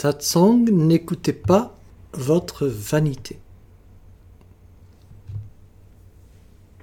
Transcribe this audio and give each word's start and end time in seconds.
Satsang, 0.00 0.70
n'écoutez 0.70 1.32
pas 1.32 1.76
votre 2.12 2.68
vanité. 2.68 3.40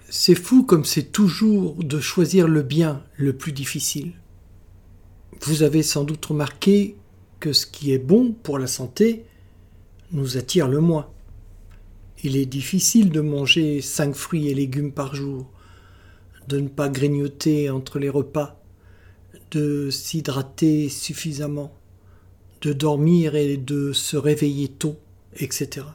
C'est 0.10 0.36
fou 0.36 0.64
comme 0.64 0.84
c'est 0.84 1.14
toujours 1.14 1.82
de 1.82 2.02
choisir 2.02 2.46
le 2.50 2.62
bien 2.62 3.06
le 3.16 3.32
plus 3.32 3.54
difficile. 3.54 4.12
Vous 5.44 5.64
avez 5.64 5.82
sans 5.82 6.04
doute 6.04 6.26
remarqué 6.26 6.98
que 7.40 7.54
ce 7.54 7.66
qui 7.66 7.94
est 7.94 8.00
bon 8.00 8.34
pour 8.34 8.60
la 8.60 8.68
santé 8.68 9.24
nous 10.12 10.36
attire 10.36 10.68
le 10.68 10.82
moins. 10.82 11.10
Il 12.22 12.36
est 12.36 12.46
difficile 12.46 13.12
de 13.12 13.22
manger 13.22 13.80
cinq 13.80 14.14
fruits 14.14 14.50
et 14.50 14.54
légumes 14.54 14.92
par 14.92 15.16
jour, 15.16 15.50
de 16.50 16.60
ne 16.60 16.68
pas 16.68 16.90
grignoter 16.90 17.70
entre 17.70 17.98
les 17.98 18.10
repas, 18.10 18.62
de 19.52 19.90
s'hydrater 19.90 20.90
suffisamment, 20.90 21.72
de 22.66 22.74
dormir 22.74 23.36
et 23.36 23.58
de 23.58 23.94
se 23.94 24.18
réveiller 24.18 24.70
tôt, 24.70 24.98
etc. 25.36 25.86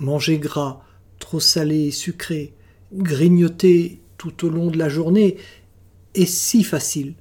Manger 0.00 0.38
gras, 0.38 0.82
trop 1.18 1.40
salé 1.40 1.88
et 1.88 1.90
sucré, 1.90 2.54
grignoter 2.94 4.00
tout 4.16 4.46
au 4.46 4.48
long 4.48 4.70
de 4.70 4.78
la 4.78 4.88
journée 4.88 5.36
est 6.14 6.24
si 6.24 6.64
facile. 6.64 7.14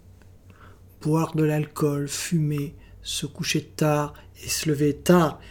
Boire 1.02 1.36
de 1.36 1.44
l'alcool, 1.44 2.08
fumer, 2.08 2.74
se 3.02 3.26
coucher 3.26 3.64
tard 3.64 4.14
et 4.42 4.48
se 4.48 4.70
lever 4.70 4.94
tard 4.96 5.42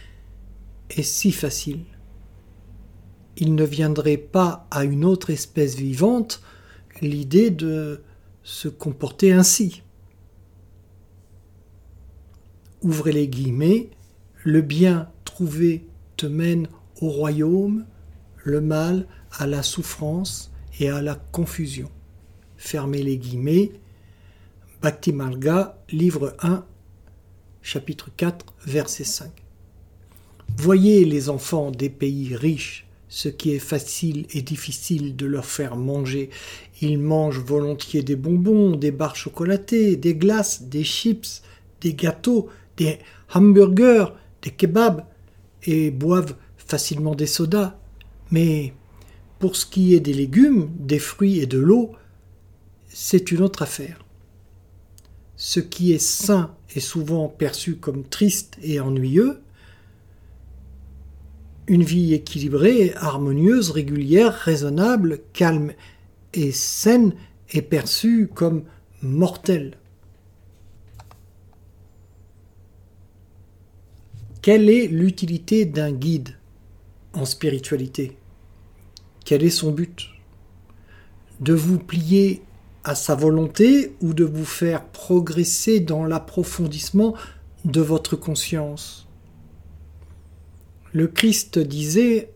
est 0.89 1.03
si 1.03 1.31
facile. 1.31 1.85
Il 3.35 3.53
ne 3.53 3.63
viendrait 3.63 4.17
pas 4.17 4.67
à 4.71 4.85
une 4.85 5.05
autre 5.05 5.29
espèce 5.29 5.75
vivante 5.75 6.41
l'idée 7.01 7.51
de 7.51 8.01
se 8.41 8.67
comporter 8.67 9.33
ainsi. 9.33 9.83
Ouvrez 12.83 13.11
les 13.11 13.27
guillemets, 13.27 13.89
le 14.43 14.61
bien 14.61 15.09
trouvé 15.25 15.85
te 16.15 16.27
mène 16.27 16.67
au 17.01 17.09
royaume, 17.09 17.85
le 18.43 18.61
mal 18.61 19.07
à 19.31 19.47
la 19.47 19.63
souffrance 19.63 20.51
et 20.79 20.89
à 20.89 21.01
la 21.01 21.15
confusion. 21.15 21.89
Fermez 22.55 23.01
les 23.01 23.17
guillemets. 23.17 23.71
Bhakti 24.81 25.11
Marga, 25.11 25.81
livre 25.89 26.35
1, 26.39 26.63
chapitre 27.63 28.11
4, 28.15 28.45
verset 28.65 29.05
5. 29.05 29.31
Voyez 30.55 31.03
les 31.03 31.29
enfants 31.29 31.71
des 31.71 31.89
pays 31.89 32.35
riches, 32.35 32.87
ce 33.09 33.27
qui 33.27 33.53
est 33.53 33.59
facile 33.59 34.27
et 34.33 34.43
difficile 34.43 35.15
de 35.15 35.25
leur 35.25 35.45
faire 35.45 35.75
manger. 35.75 36.29
Ils 36.81 36.99
mangent 36.99 37.39
volontiers 37.39 38.03
des 38.03 38.15
bonbons, 38.15 38.75
des 38.75 38.91
barres 38.91 39.15
chocolatées, 39.15 39.95
des 39.95 40.13
glaces, 40.13 40.63
des 40.63 40.83
chips, 40.83 41.41
des 41.81 41.95
gâteaux, 41.95 42.49
des 42.77 42.99
hamburgers, 43.33 44.13
des 44.41 44.51
kebabs, 44.51 45.05
et 45.63 45.91
boivent 45.91 46.35
facilement 46.57 47.15
des 47.15 47.25
sodas. 47.25 47.75
Mais 48.31 48.73
pour 49.39 49.55
ce 49.55 49.65
qui 49.65 49.93
est 49.93 49.99
des 49.99 50.13
légumes, 50.13 50.69
des 50.79 50.99
fruits 50.99 51.39
et 51.39 51.45
de 51.45 51.59
l'eau, 51.59 51.91
c'est 52.87 53.31
une 53.31 53.41
autre 53.41 53.61
affaire. 53.61 54.03
Ce 55.35 55.59
qui 55.59 55.93
est 55.93 55.99
sain 55.99 56.55
est 56.75 56.79
souvent 56.79 57.27
perçu 57.27 57.75
comme 57.75 58.03
triste 58.03 58.57
et 58.63 58.79
ennuyeux. 58.79 59.41
Une 61.67 61.83
vie 61.83 62.13
équilibrée, 62.13 62.93
harmonieuse, 62.95 63.71
régulière, 63.71 64.33
raisonnable, 64.33 65.19
calme 65.33 65.73
et 66.33 66.51
saine 66.51 67.13
est 67.51 67.61
perçue 67.61 68.29
comme 68.33 68.63
mortelle. 69.01 69.77
Quelle 74.47 74.69
est 74.69 74.87
l'utilité 74.87 75.65
d'un 75.65 75.91
guide 75.91 76.29
en 77.11 77.25
spiritualité? 77.25 78.15
Quel 79.25 79.43
est 79.43 79.49
son 79.49 79.73
but? 79.73 80.07
De 81.41 81.51
vous 81.51 81.77
plier 81.79 82.43
à 82.85 82.95
sa 82.95 83.13
volonté 83.13 83.91
ou 83.99 84.13
de 84.13 84.23
vous 84.23 84.45
faire 84.45 84.85
progresser 84.85 85.81
dans 85.81 86.05
l'approfondissement 86.05 87.13
de 87.65 87.81
votre 87.81 88.15
conscience? 88.15 89.09
Le 90.93 91.07
Christ 91.07 91.59
disait, 91.59 92.31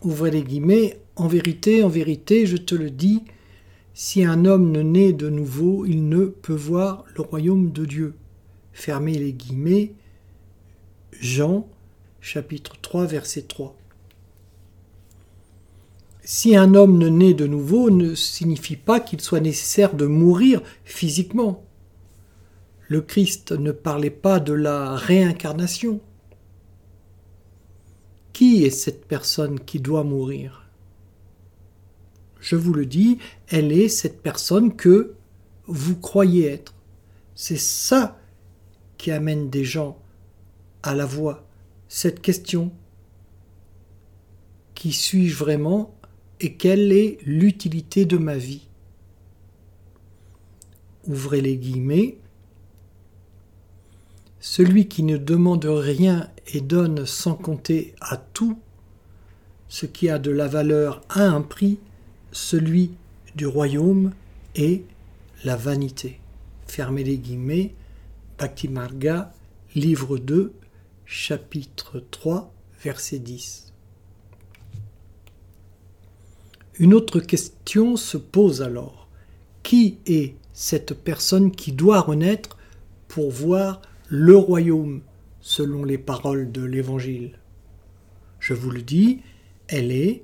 ouvrez 0.00 0.30
les 0.30 0.44
guillemets, 0.44 1.00
en 1.16 1.26
vérité, 1.26 1.82
en 1.82 1.88
vérité, 1.88 2.46
je 2.46 2.56
te 2.56 2.76
le 2.76 2.88
dis, 2.88 3.20
si 3.94 4.24
un 4.24 4.44
homme 4.44 4.70
ne 4.70 4.82
naît 4.82 5.12
de 5.12 5.28
nouveau, 5.28 5.86
il 5.86 6.08
ne 6.08 6.26
peut 6.26 6.54
voir 6.54 7.04
le 7.16 7.22
royaume 7.22 7.72
de 7.72 7.84
Dieu. 7.84 8.14
Fermez 8.72 9.18
les 9.18 9.32
guillemets. 9.32 9.94
Jean 11.20 11.68
chapitre 12.20 12.76
3 12.80 13.06
verset 13.06 13.42
3. 13.42 13.76
Si 16.24 16.56
un 16.56 16.74
homme 16.74 16.98
ne 16.98 17.08
naît 17.08 17.34
de 17.34 17.46
nouveau 17.46 17.90
ne 17.90 18.14
signifie 18.14 18.76
pas 18.76 19.00
qu'il 19.00 19.20
soit 19.20 19.40
nécessaire 19.40 19.94
de 19.94 20.06
mourir 20.06 20.62
physiquement. 20.84 21.64
Le 22.88 23.00
Christ 23.00 23.52
ne 23.52 23.72
parlait 23.72 24.10
pas 24.10 24.40
de 24.40 24.52
la 24.52 24.96
réincarnation. 24.96 26.00
Qui 28.32 28.64
est 28.64 28.70
cette 28.70 29.06
personne 29.06 29.60
qui 29.60 29.80
doit 29.80 30.04
mourir? 30.04 30.66
Je 32.40 32.56
vous 32.56 32.72
le 32.72 32.86
dis, 32.86 33.18
elle 33.48 33.72
est 33.72 33.88
cette 33.88 34.22
personne 34.22 34.74
que 34.74 35.14
vous 35.66 35.96
croyez 35.96 36.46
être. 36.48 36.74
C'est 37.34 37.58
ça 37.58 38.18
qui 38.96 39.10
amène 39.10 39.48
des 39.50 39.64
gens 39.64 40.01
à 40.82 40.94
la 40.94 41.06
voix. 41.06 41.46
Cette 41.88 42.20
question. 42.20 42.72
Qui 44.74 44.92
suis-je 44.92 45.36
vraiment 45.36 45.94
et 46.40 46.54
quelle 46.54 46.92
est 46.92 47.18
l'utilité 47.24 48.04
de 48.04 48.16
ma 48.16 48.36
vie? 48.36 48.66
Ouvrez 51.06 51.40
les 51.40 51.56
guillemets. 51.56 52.18
Celui 54.40 54.88
qui 54.88 55.04
ne 55.04 55.16
demande 55.16 55.64
rien 55.66 56.28
et 56.52 56.60
donne 56.60 57.06
sans 57.06 57.34
compter 57.34 57.94
à 58.00 58.16
tout, 58.16 58.58
ce 59.68 59.86
qui 59.86 60.08
a 60.08 60.18
de 60.18 60.32
la 60.32 60.48
valeur 60.48 61.02
a 61.10 61.22
un 61.22 61.42
prix, 61.42 61.78
celui 62.32 62.90
du 63.36 63.46
royaume 63.46 64.12
est 64.56 64.82
la 65.44 65.54
vanité. 65.54 66.18
Fermez 66.66 67.04
les 67.04 67.18
guillemets. 67.18 67.74
Bhakti 68.38 68.66
Marga, 68.66 69.32
livre 69.76 70.18
2, 70.18 70.52
chapitre 71.14 72.02
3, 72.10 72.50
verset 72.82 73.18
10. 73.18 73.74
Une 76.78 76.94
autre 76.94 77.20
question 77.20 77.96
se 77.96 78.16
pose 78.16 78.62
alors. 78.62 79.08
Qui 79.62 79.98
est 80.06 80.36
cette 80.54 80.94
personne 80.94 81.50
qui 81.50 81.72
doit 81.72 82.00
renaître 82.00 82.56
pour 83.08 83.30
voir 83.30 83.82
le 84.08 84.34
royaume 84.38 85.02
selon 85.42 85.84
les 85.84 85.98
paroles 85.98 86.50
de 86.50 86.62
l'Évangile? 86.62 87.38
Je 88.40 88.54
vous 88.54 88.70
le 88.70 88.80
dis, 88.80 89.20
elle 89.68 89.92
est 89.92 90.22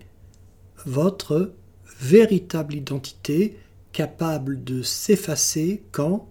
votre 0.86 1.52
véritable 2.00 2.74
identité 2.74 3.58
capable 3.92 4.64
de 4.64 4.80
s'effacer 4.80 5.82
quand, 5.92 6.26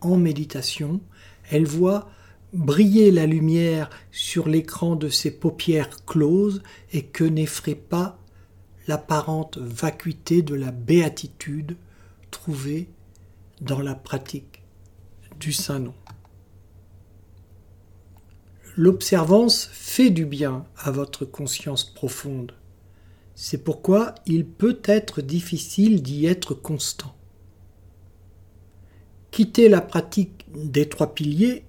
en 0.00 0.16
méditation, 0.16 1.02
elle 1.50 1.66
voit 1.66 2.10
briller 2.52 3.10
la 3.10 3.26
lumière 3.26 3.90
sur 4.10 4.48
l'écran 4.48 4.96
de 4.96 5.08
ses 5.08 5.30
paupières 5.30 6.04
closes 6.06 6.62
et 6.92 7.04
que 7.04 7.24
n'effraie 7.24 7.74
pas 7.74 8.18
l'apparente 8.86 9.58
vacuité 9.58 10.42
de 10.42 10.54
la 10.54 10.70
béatitude 10.70 11.76
trouvée 12.30 12.88
dans 13.60 13.80
la 13.80 13.94
pratique 13.94 14.62
du 15.38 15.52
Saint-Nom. 15.52 15.94
L'observance 18.76 19.68
fait 19.72 20.10
du 20.10 20.24
bien 20.24 20.64
à 20.76 20.90
votre 20.90 21.24
conscience 21.24 21.84
profonde. 21.84 22.52
C'est 23.34 23.62
pourquoi 23.62 24.14
il 24.26 24.46
peut 24.46 24.80
être 24.84 25.20
difficile 25.20 26.02
d'y 26.02 26.26
être 26.26 26.54
constant. 26.54 27.14
Quitter 29.30 29.68
la 29.68 29.80
pratique 29.80 30.46
des 30.54 30.88
trois 30.88 31.14
piliers 31.14 31.64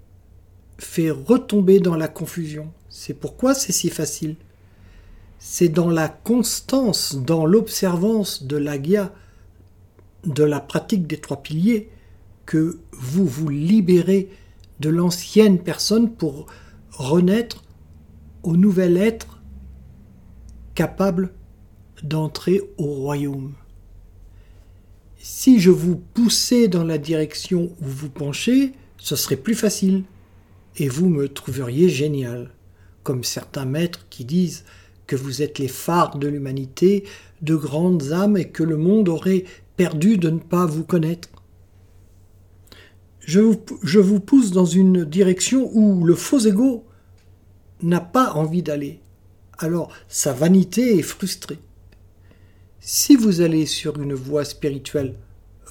fait 0.79 1.11
retomber 1.11 1.79
dans 1.79 1.95
la 1.95 2.07
confusion. 2.07 2.71
C'est 2.89 3.13
pourquoi 3.13 3.53
c'est 3.53 3.71
si 3.71 3.89
facile 3.89 4.35
c'est 5.39 5.69
dans 5.69 5.89
la 5.89 6.09
constance, 6.09 7.15
dans 7.15 7.45
l'observance 7.45 8.43
de 8.43 8.57
l'agia, 8.57 9.13
de 10.25 10.43
la 10.43 10.59
pratique 10.59 11.07
des 11.07 11.17
trois 11.17 11.41
piliers, 11.41 11.89
que 12.45 12.79
vous 12.91 13.25
vous 13.25 13.47
libérez 13.47 14.29
de 14.81 14.89
l'ancienne 14.89 15.59
personne 15.59 16.11
pour 16.11 16.47
renaître 16.91 17.63
au 18.43 18.57
nouvel 18.57 18.97
être 18.97 19.41
capable 20.75 21.33
d'entrer 22.03 22.61
au 22.77 22.85
royaume. 22.85 23.53
Si 25.17 25.59
je 25.59 25.69
vous 25.69 25.95
poussais 25.95 26.67
dans 26.67 26.83
la 26.83 26.97
direction 26.97 27.71
où 27.81 27.85
vous 27.85 28.09
penchez, 28.09 28.73
ce 28.97 29.15
serait 29.15 29.35
plus 29.35 29.55
facile. 29.55 30.03
Et 30.77 30.87
vous 30.87 31.09
me 31.09 31.27
trouveriez 31.27 31.89
génial, 31.89 32.51
comme 33.03 33.23
certains 33.23 33.65
maîtres 33.65 34.07
qui 34.09 34.25
disent 34.25 34.63
que 35.07 35.15
vous 35.15 35.41
êtes 35.41 35.57
les 35.59 35.67
phares 35.67 36.17
de 36.17 36.27
l'humanité, 36.27 37.03
de 37.41 37.55
grandes 37.55 38.11
âmes 38.11 38.37
et 38.37 38.49
que 38.49 38.63
le 38.63 38.77
monde 38.77 39.09
aurait 39.09 39.45
perdu 39.75 40.17
de 40.17 40.29
ne 40.29 40.39
pas 40.39 40.65
vous 40.65 40.83
connaître. 40.83 41.29
Je 43.21 43.39
vous, 43.99 44.19
pousse 44.19 44.51
dans 44.51 44.65
une 44.65 45.05
direction 45.05 45.69
où 45.73 46.03
le 46.03 46.15
faux 46.15 46.39
ego 46.39 46.83
n'a 47.81 48.01
pas 48.01 48.33
envie 48.33 48.63
d'aller. 48.63 48.99
Alors 49.57 49.91
sa 50.07 50.33
vanité 50.33 50.97
est 50.97 51.03
frustrée. 51.03 51.59
Si 52.79 53.15
vous 53.15 53.41
allez 53.41 53.65
sur 53.65 53.99
une 54.01 54.13
voie 54.13 54.45
spirituelle 54.45 55.15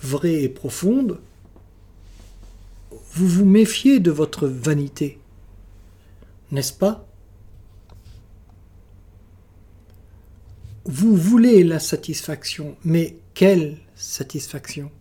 vraie 0.00 0.42
et 0.42 0.48
profonde, 0.48 1.18
vous 3.18 3.26
vous 3.26 3.44
méfiez 3.44 3.98
de 3.98 4.12
votre 4.12 4.46
vanité, 4.46 5.18
n'est-ce 6.52 6.72
pas? 6.72 7.04
Vous 10.84 11.16
voulez 11.16 11.64
la 11.64 11.80
satisfaction, 11.80 12.76
mais 12.84 13.16
quelle 13.34 13.78
satisfaction? 13.96 14.92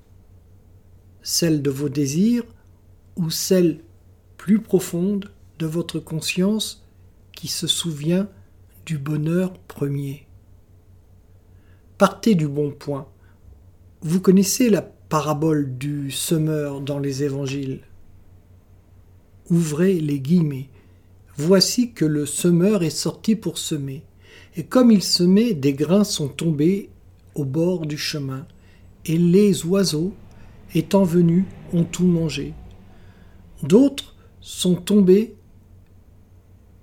Celle 1.22 1.62
de 1.62 1.70
vos 1.70 1.90
désirs 1.90 2.44
ou 3.18 3.30
celle 3.30 3.82
plus 4.38 4.62
profonde 4.64 5.32
de 5.60 5.68
votre 5.68 6.00
conscience 6.00 6.84
qui 7.34 7.48
se 7.48 7.68
souvient 7.68 8.28
du 8.88 8.98
bonheur 8.98 9.54
premier? 9.60 10.26
Partez 12.00 12.34
du 12.34 12.48
bon 12.48 12.72
point. 12.72 13.08
Vous 14.02 14.22
connaissez 14.22 14.72
la 14.72 14.82
parabole 14.82 15.78
du 15.78 16.10
semeur 16.10 16.82
dans 16.82 16.98
les 16.98 17.22
évangiles. 17.22 17.82
Ouvrez 19.50 20.00
les 20.00 20.20
guillemets. 20.20 20.70
Voici 21.38 21.94
que 21.94 22.06
le 22.06 22.26
semeur 22.26 22.84
est 22.84 22.90
sorti 22.90 23.36
pour 23.36 23.58
semer. 23.58 24.04
Et 24.56 24.64
comme 24.64 24.92
il 24.92 25.04
semait, 25.04 25.54
des 25.54 25.74
grains 25.74 26.04
sont 26.04 26.28
tombés 26.28 26.90
au 27.36 27.46
bord 27.46 27.86
du 27.86 27.98
chemin, 27.98 28.48
et 29.06 29.18
les 29.18 29.66
oiseaux, 29.66 30.14
étant 30.74 31.04
venus, 31.04 31.46
ont 31.72 31.84
tout 31.84 32.08
mangé. 32.08 32.54
D'autres 33.62 34.16
sont 34.42 34.76
tombés 34.76 35.36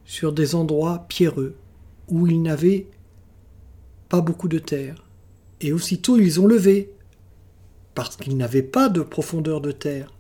sur 0.04 0.32
des 0.32 0.54
endroits 0.54 1.06
pierreux, 1.08 1.56
où 2.08 2.26
il 2.26 2.40
n'avait 2.42 2.86
pas 4.08 4.20
beaucoup 4.20 4.48
de 4.48 4.58
terre. 4.60 5.04
Et 5.60 5.72
aussitôt 5.72 6.18
ils 6.18 6.40
ont 6.40 6.46
levé, 6.46 6.92
parce 7.94 8.16
qu'ils 8.16 8.36
n'avaient 8.36 8.62
pas 8.62 8.88
de 8.88 9.00
profondeur 9.00 9.60
de 9.60 9.72
terre. 9.72 10.13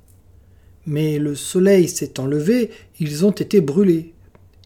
Mais 0.86 1.18
le 1.18 1.34
soleil 1.34 1.88
s'étant 1.88 2.26
levé, 2.26 2.70
ils 3.00 3.24
ont 3.24 3.30
été 3.30 3.60
brûlés, 3.60 4.12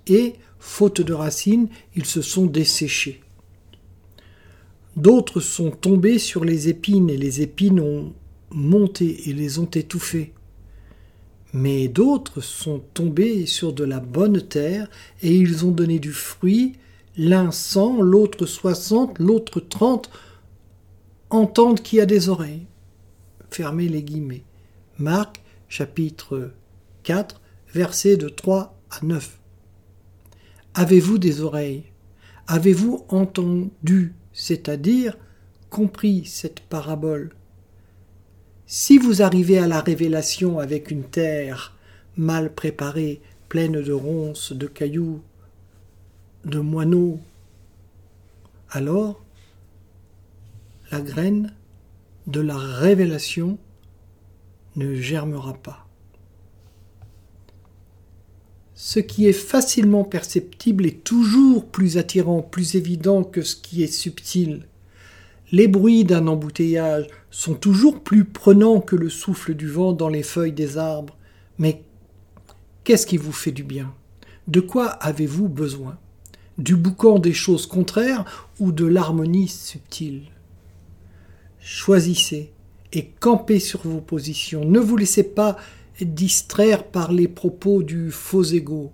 et, 0.07 0.35
faute 0.59 1.01
de 1.01 1.13
racines, 1.13 1.69
ils 1.95 2.07
se 2.07 2.23
sont 2.23 2.47
desséchés. 2.47 3.21
D'autres 4.97 5.41
sont 5.41 5.71
tombés 5.71 6.19
sur 6.19 6.45
les 6.45 6.69
épines, 6.69 7.11
et 7.11 7.17
les 7.17 7.41
épines 7.41 7.81
ont 7.81 8.13
monté 8.51 9.29
et 9.29 9.33
les 9.33 9.59
ont 9.59 9.71
étouffés. 9.71 10.33
Mais 11.53 11.89
d'autres 11.89 12.41
sont 12.41 12.81
tombés 12.95 13.47
sur 13.47 13.73
de 13.73 13.85
la 13.85 14.01
bonne 14.01 14.43
terre, 14.43 14.91
et 15.23 15.35
ils 15.35 15.65
ont 15.65 15.71
donné 15.71 15.99
du 15.99 16.13
fruit, 16.13 16.75
l'un 17.17 17.51
cent, 17.53 18.01
l'autre 18.01 18.45
soixante, 18.47 19.19
l'autre 19.19 19.61
trente, 19.61 20.11
entendent 21.31 21.81
qui 21.81 22.01
a 22.01 22.07
des 22.07 22.29
oreilles. 22.29 22.67
Fermez 23.51 23.89
les 23.89 24.03
guillemets. 24.03 24.43
Marc 24.99 25.41
chapitre 25.69 26.53
4, 27.03 27.41
versets 27.75 28.17
de 28.17 28.29
3 28.29 28.79
à 28.91 29.05
9. 29.05 29.39
Avez-vous 30.75 31.19
des 31.19 31.41
oreilles? 31.41 31.85
Avez-vous 32.47 33.05
entendu, 33.09 34.15
c'est-à-dire 34.33 35.17
compris 35.71 36.25
cette 36.25 36.61
parabole? 36.61 37.31
Si 38.67 38.99
vous 38.99 39.23
arrivez 39.23 39.59
à 39.59 39.67
la 39.67 39.81
révélation 39.81 40.59
avec 40.59 40.91
une 40.91 41.05
terre 41.05 41.77
mal 42.17 42.55
préparée, 42.55 43.21
pleine 43.49 43.81
de 43.81 43.93
ronces, 43.93 44.53
de 44.53 44.67
cailloux, 44.67 45.23
de 46.45 46.59
moineaux, 46.59 47.21
alors 48.71 49.23
la 50.91 51.01
graine 51.01 51.53
de 52.27 52.41
la 52.41 52.57
révélation 52.57 53.59
ne 54.79 54.95
germera 54.95 55.55
pas. 55.55 55.87
Ce 58.75 59.01
qui 59.01 59.27
est 59.27 59.33
facilement 59.33 60.05
perceptible 60.05 60.87
est 60.87 61.03
toujours 61.03 61.67
plus 61.67 61.99
attirant, 61.99 62.43
plus 62.43 62.77
évident 62.77 63.25
que 63.25 63.43
ce 63.43 63.57
qui 63.57 63.83
est 63.83 63.93
subtil. 63.93 64.69
Les 65.51 65.67
bruits 65.67 66.05
d'un 66.05 66.29
embouteillage 66.29 67.09
sont 67.31 67.55
toujours 67.55 68.01
plus 68.05 68.25
prenants 68.25 68.81
que 68.81 68.95
le 68.95 69.09
souffle 69.09 69.55
du 69.55 69.67
vent 69.67 69.93
dans 69.93 70.09
les 70.09 70.23
feuilles 70.23 70.53
des 70.53 70.79
arbres. 70.79 71.17
Mais 71.59 71.83
qu'est-ce 72.85 73.07
qui 73.07 73.17
vous 73.17 73.33
fait 73.33 73.51
du 73.51 73.65
bien? 73.65 73.93
De 74.47 74.61
quoi 74.61 74.87
avez-vous 74.87 75.49
besoin? 75.49 75.99
Du 76.57 76.77
boucan 76.77 77.19
des 77.19 77.33
choses 77.33 77.67
contraires 77.67 78.49
ou 78.61 78.71
de 78.71 78.87
l'harmonie 78.87 79.49
subtile? 79.49 80.23
Choisissez 81.59 82.53
et 82.93 83.07
campez 83.21 83.61
sur 83.61 83.83
vos 83.83 84.01
positions. 84.01 84.65
Ne 84.65 84.79
vous 84.79 84.97
laissez 84.97 85.23
pas 85.23 85.57
distraire 86.01 86.85
par 86.85 87.13
les 87.13 87.29
propos 87.29 87.83
du 87.83 88.11
faux 88.11 88.45
ego. 88.45 88.93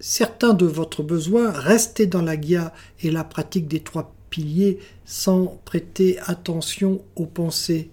Certains 0.00 0.54
de 0.54 0.66
votre 0.66 1.02
besoin, 1.04 1.52
restez 1.52 2.06
dans 2.06 2.22
la 2.22 2.36
guia 2.36 2.72
et 3.02 3.10
la 3.10 3.22
pratique 3.22 3.68
des 3.68 3.80
trois 3.80 4.14
piliers 4.30 4.80
sans 5.04 5.60
prêter 5.64 6.18
attention 6.26 7.02
aux 7.14 7.26
pensées. 7.26 7.90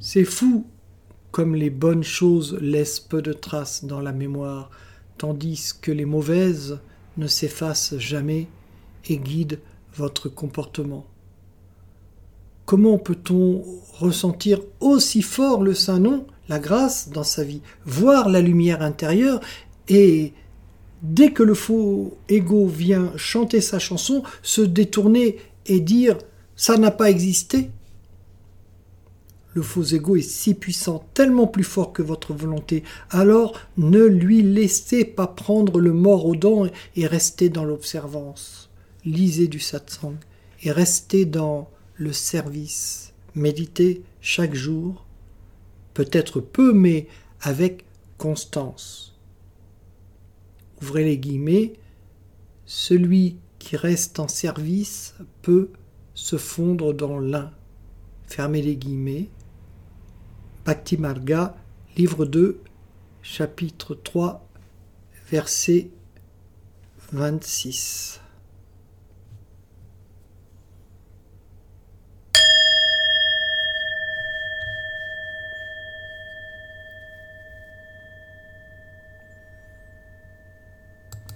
C'est 0.00 0.24
fou 0.24 0.66
comme 1.30 1.54
les 1.54 1.70
bonnes 1.70 2.02
choses 2.02 2.56
laissent 2.60 3.00
peu 3.00 3.22
de 3.22 3.32
traces 3.32 3.84
dans 3.84 4.00
la 4.00 4.12
mémoire, 4.12 4.70
tandis 5.18 5.72
que 5.80 5.92
les 5.92 6.06
mauvaises 6.06 6.80
ne 7.18 7.26
s'effacent 7.26 7.98
jamais 7.98 8.48
et 9.08 9.18
guide 9.18 9.60
votre 9.94 10.28
comportement. 10.28 11.06
Comment 12.66 12.98
peut-on 12.98 13.64
ressentir 13.98 14.60
aussi 14.78 15.22
fort 15.22 15.62
le 15.62 15.74
Saint-Nom, 15.74 16.26
la 16.48 16.58
grâce 16.58 17.08
dans 17.08 17.24
sa 17.24 17.42
vie, 17.42 17.62
voir 17.84 18.28
la 18.28 18.40
lumière 18.40 18.82
intérieure 18.82 19.40
et, 19.88 20.32
dès 21.02 21.32
que 21.32 21.42
le 21.42 21.54
faux 21.54 22.16
ego 22.28 22.66
vient 22.66 23.12
chanter 23.16 23.60
sa 23.60 23.78
chanson, 23.78 24.22
se 24.42 24.60
détourner 24.60 25.38
et 25.66 25.80
dire 25.80 26.16
ça 26.54 26.76
n'a 26.76 26.92
pas 26.92 27.10
existé? 27.10 27.70
Le 29.54 29.62
faux 29.62 29.82
ego 29.82 30.14
est 30.14 30.20
si 30.20 30.54
puissant, 30.54 31.04
tellement 31.12 31.48
plus 31.48 31.64
fort 31.64 31.92
que 31.92 32.02
votre 32.02 32.34
volonté, 32.34 32.84
alors 33.10 33.58
ne 33.76 34.04
lui 34.04 34.42
laissez 34.42 35.04
pas 35.04 35.26
prendre 35.26 35.80
le 35.80 35.92
mort 35.92 36.24
aux 36.24 36.36
dents 36.36 36.66
et 36.94 37.06
restez 37.08 37.48
dans 37.48 37.64
l'observance 37.64 38.69
lisez 39.04 39.48
du 39.48 39.60
satsang 39.60 40.16
et 40.62 40.72
restez 40.72 41.24
dans 41.24 41.70
le 41.94 42.12
service. 42.12 43.12
Méditez 43.34 44.02
chaque 44.20 44.54
jour, 44.54 45.04
peut-être 45.94 46.40
peu, 46.40 46.72
mais 46.72 47.06
avec 47.40 47.84
constance. 48.18 49.18
Ouvrez 50.82 51.04
les 51.04 51.18
guillemets, 51.18 51.74
celui 52.66 53.36
qui 53.58 53.76
reste 53.76 54.18
en 54.18 54.28
service 54.28 55.14
peut 55.42 55.70
se 56.14 56.36
fondre 56.36 56.92
dans 56.94 57.18
l'un. 57.18 57.52
Fermez 58.26 58.62
les 58.62 58.76
guillemets. 58.76 59.28
Bhakti 60.64 60.96
Marga, 60.96 61.56
livre 61.96 62.24
2, 62.24 62.60
chapitre 63.22 63.94
3, 63.94 64.46
verset 65.30 65.90
26. 67.12 68.20